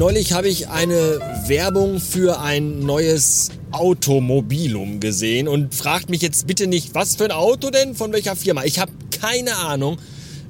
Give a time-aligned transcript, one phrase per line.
[0.00, 6.66] Neulich habe ich eine Werbung für ein neues Automobilum gesehen und fragt mich jetzt bitte
[6.68, 8.64] nicht, was für ein Auto denn, von welcher Firma.
[8.64, 8.90] Ich habe
[9.20, 9.98] keine Ahnung.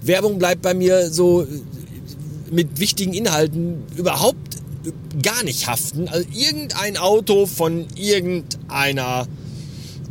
[0.02, 1.48] Werbung bleibt bei mir so
[2.52, 4.38] mit wichtigen Inhalten überhaupt
[5.20, 6.06] gar nicht haften.
[6.06, 9.26] Also irgendein Auto von irgendeiner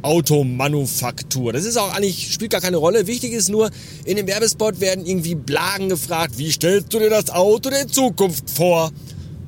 [0.02, 1.54] Automanufaktur.
[1.54, 3.08] Das ist auch eigentlich, spielt gar keine Rolle.
[3.08, 3.70] Wichtig ist nur,
[4.04, 8.50] in dem Werbespot werden irgendwie Blagen gefragt, wie stellst du dir das Auto der Zukunft
[8.50, 8.92] vor?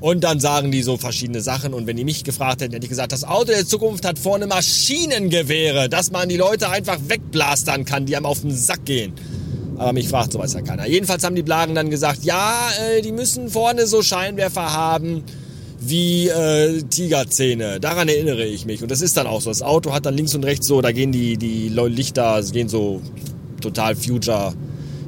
[0.02, 1.76] Und dann sagen die so verschiedene Sachen.
[1.76, 4.48] Und wenn die mich gefragt hätten, hätte ich gesagt, das Auto der Zukunft hat vorne
[4.48, 9.14] Maschinengewehre, dass man die Leute einfach wegblastern kann, die einem auf den Sack gehen.
[9.78, 10.88] Aber mich fragt sowas ja keiner.
[10.88, 15.24] Jedenfalls haben die Blagen dann gesagt, ja, äh, die müssen vorne so Scheinwerfer haben
[15.80, 17.80] wie äh, Tigerzähne.
[17.80, 18.82] Daran erinnere ich mich.
[18.82, 19.52] Und das ist dann auch so.
[19.52, 23.02] Das Auto hat dann links und rechts so, da gehen die, die Lichter, gehen so
[23.62, 24.54] total future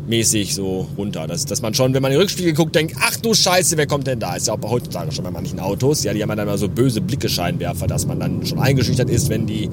[0.07, 1.27] mäßig so runter.
[1.27, 3.87] Dass, dass man schon, wenn man in den Rückspiegel guckt, denkt, ach du Scheiße, wer
[3.87, 4.35] kommt denn da?
[4.35, 6.03] Ist ja auch bei heutzutage schon bei manchen Autos.
[6.03, 9.47] Ja, die haben dann mal so böse Blicke-Scheinwerfer, dass man dann schon eingeschüchtert ist, wenn
[9.47, 9.69] die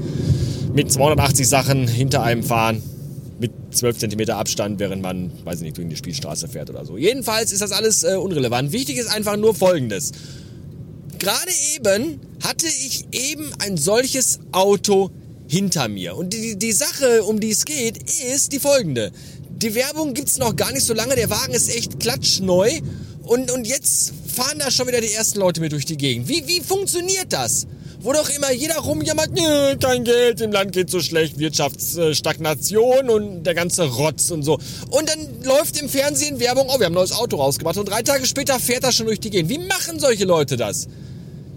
[0.74, 2.82] mit 280 Sachen hinter einem fahren.
[3.38, 6.98] Mit 12 cm Abstand, während man, weiß ich nicht, durch die Spielstraße fährt oder so.
[6.98, 8.70] Jedenfalls ist das alles äh, unrelevant.
[8.70, 10.12] Wichtig ist einfach nur Folgendes.
[11.18, 15.10] Gerade eben hatte ich eben ein solches Auto
[15.48, 16.16] hinter mir.
[16.16, 17.98] Und die, die Sache, um die es geht,
[18.34, 19.10] ist die folgende.
[19.62, 22.80] Die Werbung gibt's noch gar nicht so lange, der Wagen ist echt klatschneu
[23.24, 26.28] und, und jetzt fahren da schon wieder die ersten Leute mit durch die Gegend.
[26.28, 27.66] Wie, wie funktioniert das?
[28.00, 29.28] Wo doch immer jeder rumjammert,
[29.78, 34.58] kein Geld, im Land geht so schlecht, Wirtschaftsstagnation und der ganze Rotz und so.
[34.88, 38.00] Und dann läuft im Fernsehen Werbung, oh, wir haben ein neues Auto rausgebracht und drei
[38.00, 39.50] Tage später fährt er schon durch die Gegend.
[39.50, 40.88] Wie machen solche Leute das?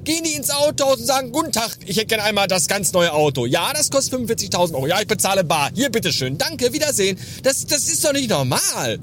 [0.04, 3.14] Gehen die ins Autohaus und sagen, guten Tag, ich hätte gerne einmal das ganz neue
[3.14, 3.46] Auto.
[3.46, 4.88] Ja, das kostet 45.000 Euro.
[4.88, 5.72] Ja, ich bezahle bar.
[5.74, 6.38] Hier, bitteschön.
[6.38, 7.18] Danke, Wiedersehen.
[7.44, 9.00] Das, das ist doch nicht normal.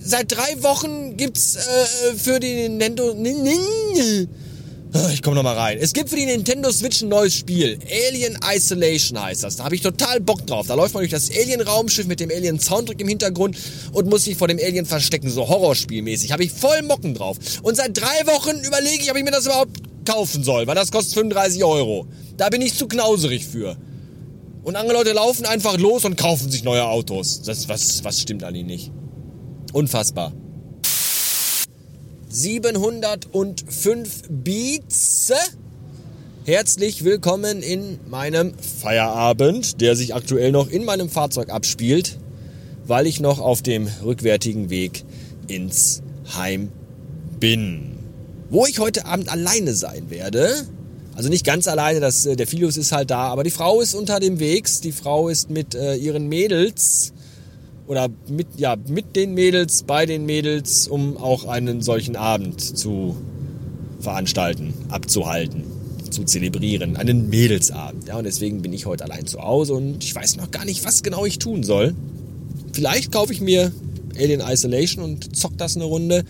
[0.00, 3.14] Seit drei Wochen gibt's äh, für die Nintendo...
[4.96, 5.78] Ah, ich komme noch mal rein.
[5.80, 7.80] Es gibt für die Nintendo Switch ein neues Spiel.
[8.08, 9.56] Alien Isolation heißt das.
[9.56, 10.68] Da habe ich total Bock drauf.
[10.68, 13.56] Da läuft man durch das Alien-Raumschiff mit dem Alien-Soundtrack im Hintergrund
[13.90, 15.28] und muss sich vor dem Alien verstecken.
[15.30, 16.30] So Horrorspielmäßig.
[16.30, 17.38] Habe ich voll Mocken drauf.
[17.62, 20.68] Und seit drei Wochen überlege ich, ob ich mir das überhaupt kaufen soll.
[20.68, 22.06] Weil das kostet 35 Euro.
[22.36, 23.76] Da bin ich zu knauserig für.
[24.62, 27.42] Und andere Leute laufen einfach los und kaufen sich neue Autos.
[27.42, 28.92] Das, was, was stimmt an ihnen nicht?
[29.72, 30.32] Unfassbar.
[32.34, 35.32] 705 Beats.
[36.44, 42.18] Herzlich willkommen in meinem Feierabend, der sich aktuell noch in meinem Fahrzeug abspielt,
[42.88, 45.04] weil ich noch auf dem rückwärtigen Weg
[45.46, 46.02] ins
[46.34, 46.72] Heim
[47.38, 48.00] bin.
[48.50, 50.66] Wo ich heute Abend alleine sein werde,
[51.14, 53.94] also nicht ganz alleine, das, äh, der Filius ist halt da, aber die Frau ist
[53.94, 54.80] unter dem Wegs.
[54.80, 57.12] Die Frau ist mit äh, ihren Mädels
[57.86, 63.16] oder mit, ja, mit den Mädels, bei den Mädels, um auch einen solchen Abend zu
[64.00, 65.64] veranstalten, abzuhalten,
[66.10, 66.96] zu zelebrieren.
[66.96, 68.08] Einen Mädelsabend.
[68.08, 70.84] Ja, und deswegen bin ich heute allein zu Hause und ich weiß noch gar nicht,
[70.84, 71.94] was genau ich tun soll.
[72.72, 73.72] Vielleicht kaufe ich mir
[74.16, 76.24] Alien Isolation und zock das eine Runde.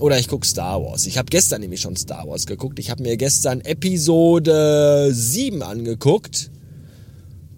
[0.00, 1.06] Oder ich gucke Star Wars.
[1.06, 2.78] Ich habe gestern nämlich schon Star Wars geguckt.
[2.78, 6.50] Ich habe mir gestern Episode 7 angeguckt.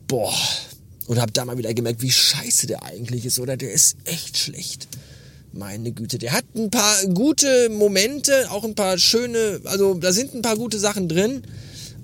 [0.06, 0.32] Boah,
[1.06, 3.56] und habe da mal wieder gemerkt, wie scheiße der eigentlich ist, oder?
[3.56, 4.88] Der ist echt schlecht.
[5.52, 10.34] Meine Güte, der hat ein paar gute Momente, auch ein paar schöne, also da sind
[10.34, 11.42] ein paar gute Sachen drin.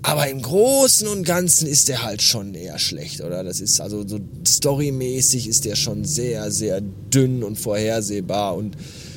[0.05, 3.45] Aber im Großen und Ganzen ist der halt schon eher schlecht, oder?
[3.45, 8.77] Das ist also so storymäßig ist der schon sehr, sehr dünn und vorhersehbar und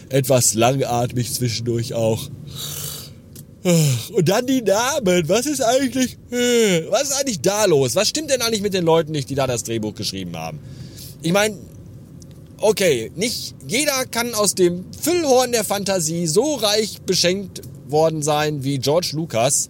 [0.09, 2.29] etwas langatmig zwischendurch auch.
[4.13, 5.27] Und dann die Namen.
[5.27, 7.95] Was ist eigentlich, äh, was ist eigentlich da los?
[7.95, 10.59] Was stimmt denn eigentlich mit den Leuten nicht, die da das Drehbuch geschrieben haben?
[11.23, 11.57] Ich meine,
[12.59, 18.77] okay, nicht jeder kann aus dem Füllhorn der Fantasie so reich beschenkt worden sein wie
[18.77, 19.69] George Lucas.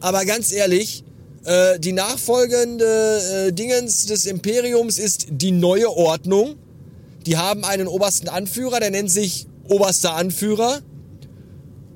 [0.00, 1.02] Aber ganz ehrlich,
[1.44, 6.56] äh, die nachfolgende äh, Dingens des Imperiums ist die neue Ordnung.
[7.24, 10.80] Die haben einen obersten Anführer, der nennt sich oberster Anführer.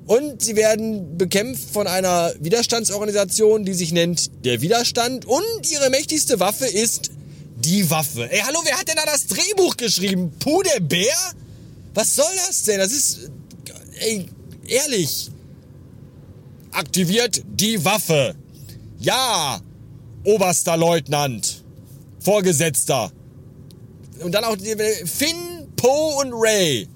[0.06, 5.24] Und sie werden bekämpft von einer Widerstandsorganisation, die sich nennt der Widerstand.
[5.24, 7.10] Und ihre mächtigste Waffe ist
[7.56, 8.30] die Waffe.
[8.30, 10.32] Ey, hallo, wer hat denn da das Drehbuch geschrieben?
[10.38, 11.16] Puh, der Bär?
[11.94, 12.78] Was soll das denn?
[12.78, 13.30] Das ist...
[14.00, 14.26] Ey,
[14.66, 15.30] ehrlich.
[16.72, 18.34] Aktiviert die Waffe.
[18.98, 19.60] Ja,
[20.24, 21.62] oberster Leutnant.
[22.20, 23.10] Vorgesetzter.
[24.20, 26.88] Und dann auch Finn, Poe und Ray.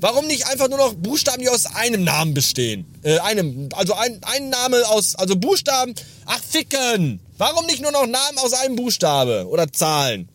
[0.00, 2.86] Warum nicht einfach nur noch Buchstaben, die aus einem Namen bestehen?
[3.02, 5.94] Äh, einem, also ein, ein Name aus, also Buchstaben.
[6.26, 7.20] Ach, ficken!
[7.38, 9.46] Warum nicht nur noch Namen aus einem Buchstabe?
[9.48, 10.28] Oder Zahlen?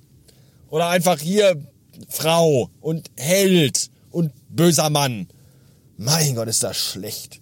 [0.70, 1.64] Oder einfach hier
[2.10, 5.28] Frau und Held und böser Mann.
[5.98, 7.40] Mein Gott, ist das schlecht.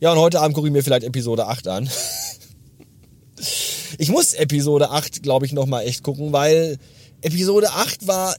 [0.00, 1.90] Ja, und heute Abend gucke ich mir vielleicht Episode 8 an.
[3.98, 6.78] Ich muss Episode 8, glaube ich, nochmal echt gucken, weil
[7.20, 8.34] Episode 8 war,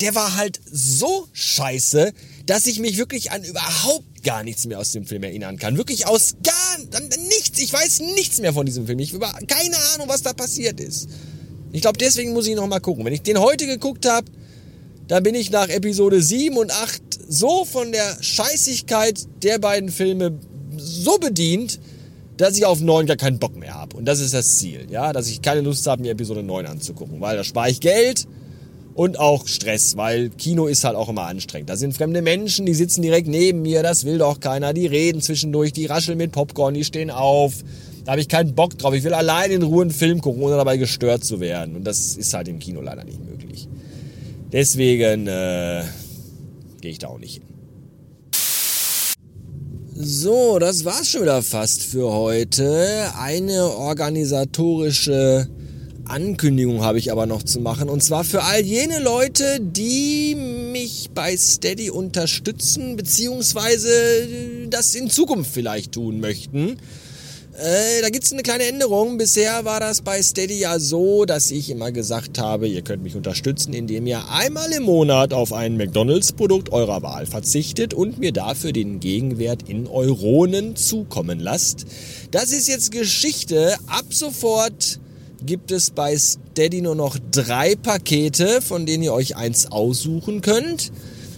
[0.00, 2.12] der war halt so scheiße,
[2.44, 5.76] dass ich mich wirklich an überhaupt gar nichts mehr aus dem Film erinnern kann.
[5.76, 6.78] Wirklich aus gar
[7.28, 7.58] nichts.
[7.60, 8.98] Ich weiß nichts mehr von diesem Film.
[8.98, 11.08] Ich habe keine Ahnung, was da passiert ist.
[11.72, 13.04] Ich glaube, deswegen muss ich nochmal gucken.
[13.04, 14.30] Wenn ich den heute geguckt habe,
[15.08, 20.38] dann bin ich nach Episode 7 und 8 so von der Scheißigkeit der beiden Filme
[20.76, 21.80] so bedient,
[22.36, 23.96] dass ich auf 9 gar keinen Bock mehr habe.
[23.96, 27.20] Und das ist das Ziel, ja, dass ich keine Lust habe, mir Episode 9 anzugucken,
[27.20, 28.26] weil da spare ich Geld
[28.96, 31.68] und auch Stress, weil Kino ist halt auch immer anstrengend.
[31.68, 35.20] Da sind fremde Menschen, die sitzen direkt neben mir, das will doch keiner, die reden
[35.20, 37.62] zwischendurch, die rascheln mit Popcorn, die stehen auf.
[38.06, 38.94] Da habe ich keinen Bock drauf.
[38.94, 41.76] Ich will allein in Ruhe einen Film gucken, ohne dabei gestört zu werden.
[41.76, 43.68] Und das ist halt im Kino leider nicht möglich.
[44.50, 45.82] Deswegen äh,
[46.80, 47.42] gehe ich da auch nicht hin.
[49.94, 53.10] So, das war's schon wieder fast für heute.
[53.18, 55.48] Eine organisatorische
[56.08, 57.88] Ankündigung habe ich aber noch zu machen.
[57.88, 63.88] Und zwar für all jene Leute, die mich bei Steady unterstützen, beziehungsweise
[64.68, 66.78] das in Zukunft vielleicht tun möchten.
[67.58, 69.16] Äh, da gibt's eine kleine Änderung.
[69.16, 73.16] Bisher war das bei Steady ja so, dass ich immer gesagt habe, ihr könnt mich
[73.16, 78.72] unterstützen, indem ihr einmal im Monat auf ein McDonalds-Produkt eurer Wahl verzichtet und mir dafür
[78.72, 81.86] den Gegenwert in Euronen zukommen lasst.
[82.30, 83.74] Das ist jetzt Geschichte.
[83.86, 85.00] Ab sofort
[85.44, 90.92] gibt es bei Steady nur noch drei Pakete, von denen ihr euch eins aussuchen könnt.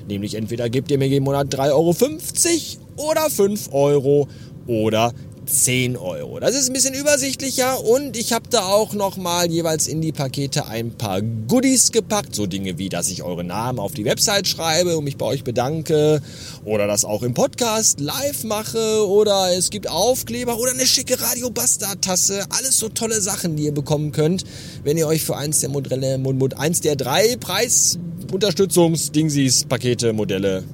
[0.08, 4.28] Nämlich entweder gebt ihr mir jeden Monat 3,50 Euro oder 5 Euro
[4.66, 5.12] oder
[5.48, 6.38] 10 Euro.
[6.40, 10.66] Das ist ein bisschen übersichtlicher und ich habe da auch nochmal jeweils in die Pakete
[10.66, 12.34] ein paar Goodies gepackt.
[12.34, 15.44] So Dinge wie, dass ich eure Namen auf die Website schreibe und mich bei euch
[15.44, 16.20] bedanke
[16.64, 21.50] oder das auch im Podcast live mache oder es gibt Aufkleber oder eine schicke Radio
[21.50, 22.44] Bastard Tasse.
[22.50, 24.44] Alles so tolle Sachen, die ihr bekommen könnt,
[24.84, 26.20] wenn ihr euch für eins der Modelle,
[26.56, 30.64] eins der drei Preisunterstützungs-Dingsies, Pakete, Modelle,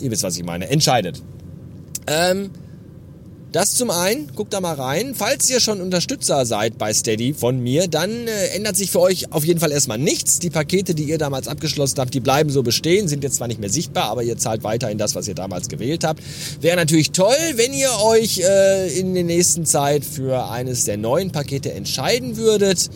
[0.00, 1.22] ihr wisst, was ich meine, entscheidet.
[2.06, 2.50] Ähm,
[3.52, 5.14] das zum einen, guckt da mal rein.
[5.16, 9.32] Falls ihr schon Unterstützer seid bei Steady von mir, dann äh, ändert sich für euch
[9.32, 10.38] auf jeden Fall erstmal nichts.
[10.38, 13.60] Die Pakete, die ihr damals abgeschlossen habt, die bleiben so bestehen, sind jetzt zwar nicht
[13.60, 16.22] mehr sichtbar, aber ihr zahlt weiterhin das, was ihr damals gewählt habt.
[16.60, 21.32] Wäre natürlich toll, wenn ihr euch äh, in der nächsten Zeit für eines der neuen
[21.32, 22.88] Pakete entscheiden würdet.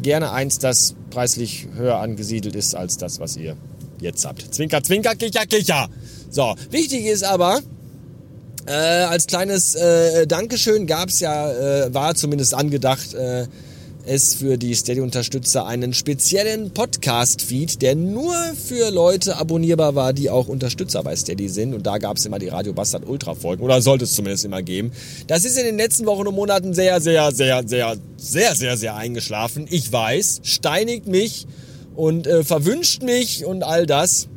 [0.00, 3.56] Gerne eins, das preislich höher angesiedelt ist als das, was ihr
[4.00, 4.54] jetzt habt.
[4.54, 5.88] Zwinker, zwinker, kicher, kicher.
[6.30, 7.60] So, wichtig ist aber,
[8.66, 13.46] äh, als kleines äh, Dankeschön gab's ja, äh, war zumindest angedacht, äh,
[14.06, 20.48] es für die Steady-Unterstützer einen speziellen Podcast-Feed, der nur für Leute abonnierbar war, die auch
[20.48, 21.74] Unterstützer bei Steady sind.
[21.74, 23.62] Und da gab's immer die Radio Bastard Ultra-Folgen.
[23.62, 24.92] Oder sollte es zumindest immer geben.
[25.26, 28.96] Das ist in den letzten Wochen und Monaten sehr, sehr, sehr, sehr, sehr, sehr, sehr
[28.96, 29.66] eingeschlafen.
[29.70, 31.46] Ich weiß, steinigt mich
[31.94, 34.28] und äh, verwünscht mich und all das.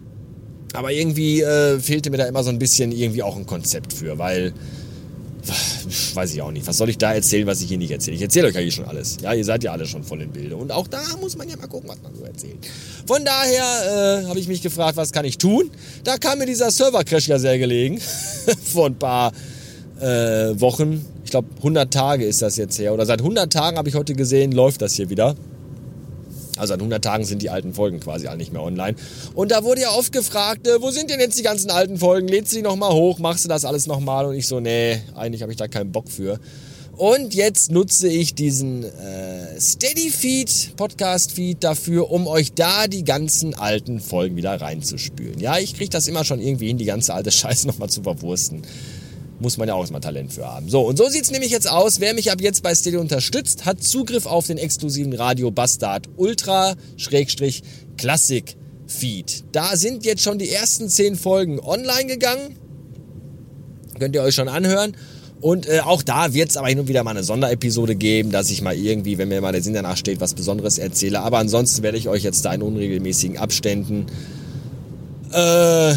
[0.73, 4.18] Aber irgendwie äh, fehlte mir da immer so ein bisschen irgendwie auch ein Konzept für,
[4.18, 4.53] weil
[6.13, 6.65] weiß ich auch nicht.
[6.68, 8.15] Was soll ich da erzählen, was ich hier nicht erzähle?
[8.15, 9.18] Ich erzähle euch ja hier schon alles.
[9.21, 10.56] Ja, ihr seid ja alle schon voll im Bilde.
[10.56, 12.57] Und auch da muss man ja mal gucken, was man so erzählt.
[13.06, 15.69] Von daher äh, habe ich mich gefragt, was kann ich tun?
[16.03, 17.99] Da kam mir dieser Server-Crash ja sehr gelegen.
[18.63, 19.31] Vor ein paar
[19.99, 21.06] äh, Wochen.
[21.25, 22.94] Ich glaube, 100 Tage ist das jetzt her.
[22.94, 25.35] Oder seit 100 Tagen habe ich heute gesehen, läuft das hier wieder.
[26.57, 28.95] Also an 100 Tagen sind die alten Folgen quasi alle nicht mehr online.
[29.33, 32.28] Und da wurde ja oft gefragt, äh, wo sind denn jetzt die ganzen alten Folgen?
[32.28, 33.19] Lädst du die nochmal hoch?
[33.19, 34.26] Machst du das alles nochmal?
[34.26, 36.40] Und ich so, nee, eigentlich habe ich da keinen Bock für.
[36.95, 43.04] Und jetzt nutze ich diesen äh, Steady Feed, Podcast Feed dafür, um euch da die
[43.04, 45.40] ganzen alten Folgen wieder reinzuspülen.
[45.40, 48.62] Ja, ich kriege das immer schon irgendwie hin, die ganze alte Scheiße nochmal zu verwursten
[49.44, 50.69] muss man ja auch mal Talent für haben.
[50.69, 52.00] So, und so sieht's nämlich jetzt aus.
[52.00, 56.73] Wer mich ab jetzt bei Stereo unterstützt, hat Zugriff auf den exklusiven Radio Bastard Ultra
[56.97, 57.62] Schrägstrich
[57.97, 58.56] Classic
[58.88, 59.44] Feed.
[59.52, 62.57] Da sind jetzt schon die ersten zehn Folgen online gegangen.
[64.00, 64.95] Könnt ihr euch schon anhören.
[65.42, 68.50] Und äh, auch da wird es aber hin und wieder mal eine Sonderepisode geben, dass
[68.50, 71.19] ich mal irgendwie, wenn mir mal der Sinn danach steht, was Besonderes erzähle.
[71.19, 74.06] Aber ansonsten werde ich euch jetzt da in unregelmäßigen Abständen
[75.31, 75.95] äh,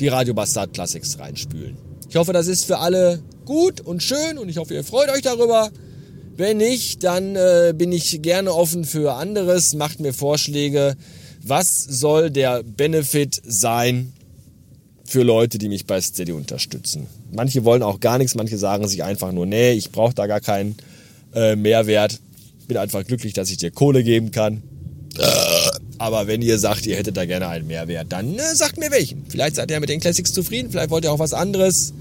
[0.00, 1.89] die Radio Bastard Classics reinspülen.
[2.10, 5.22] Ich hoffe, das ist für alle gut und schön und ich hoffe, ihr freut euch
[5.22, 5.70] darüber.
[6.36, 9.74] Wenn nicht, dann äh, bin ich gerne offen für anderes.
[9.74, 10.96] Macht mir Vorschläge.
[11.44, 14.12] Was soll der Benefit sein
[15.04, 17.06] für Leute, die mich bei Steady unterstützen?
[17.30, 20.40] Manche wollen auch gar nichts, manche sagen sich einfach nur, nee, ich brauche da gar
[20.40, 20.74] keinen
[21.32, 22.18] äh, Mehrwert.
[22.66, 24.64] Bin einfach glücklich, dass ich dir Kohle geben kann.
[26.00, 29.26] Aber wenn ihr sagt, ihr hättet da gerne einen Mehrwert, dann äh, sagt mir welchen.
[29.28, 31.92] Vielleicht seid ihr mit den Classics zufrieden, vielleicht wollt ihr auch was anderes.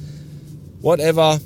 [0.80, 1.42] Whatever.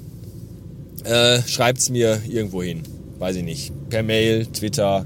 [1.03, 2.83] Äh, schreibt's mir irgendwo hin.
[3.17, 3.71] Weiß ich nicht.
[3.89, 5.03] Per Mail, Twitter.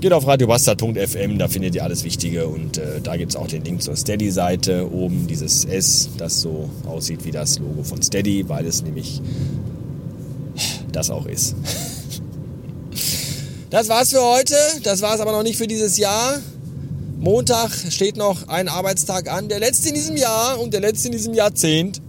[0.00, 3.82] Geht auf radiobastard.fm, da findet ihr alles Wichtige und äh, da gibt's auch den Link
[3.82, 4.90] zur Steady-Seite.
[4.90, 9.20] Oben dieses S, das so aussieht wie das Logo von Steady, weil es nämlich
[10.92, 11.56] das auch ist.
[13.70, 14.54] Das war's für heute.
[14.82, 16.38] Das war's aber noch nicht für dieses Jahr.
[17.18, 21.12] Montag steht noch ein Arbeitstag an, der letzte in diesem Jahr und der letzte in
[21.12, 22.00] diesem Jahrzehnt.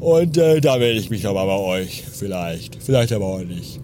[0.00, 2.04] Und äh, da melde ich mich aber bei euch.
[2.10, 2.78] Vielleicht.
[2.82, 3.80] Vielleicht aber auch nicht.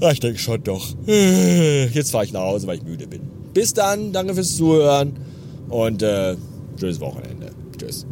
[0.00, 0.88] Ich denke schon doch.
[1.06, 3.20] Jetzt fahre ich nach Hause, weil ich müde bin.
[3.54, 4.12] Bis dann.
[4.12, 5.16] Danke fürs Zuhören.
[5.68, 6.36] Und äh,
[6.78, 7.50] schönes Wochenende.
[7.78, 8.06] Tschüss.